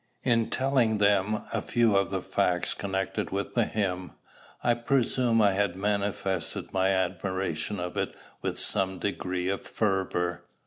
[0.23, 4.13] In telling them a few of the facts connected with the hymn,
[4.63, 10.43] I presume I had manifested my admiration of it with some degree of fervor.